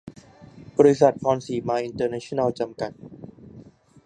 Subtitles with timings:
[0.77, 2.91] บริษัท พรสีมาอินเตอร์เนชั่นแนล จำกัด